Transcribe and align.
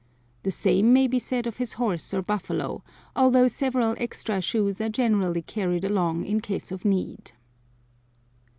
The 0.41 0.49
same 0.49 0.93
may 0.93 1.05
be 1.05 1.19
said 1.19 1.45
of 1.45 1.57
his 1.57 1.73
horse 1.73 2.11
or 2.11 2.23
buffalo, 2.23 2.83
although 3.15 3.47
several 3.47 3.93
extra 3.99 4.41
shoes 4.41 4.81
are 4.81 4.89
generally 4.89 5.43
carried 5.43 5.85
along 5.85 6.25
in 6.25 6.39
case 6.41 6.71
of 6.71 6.83
need. 6.83 7.33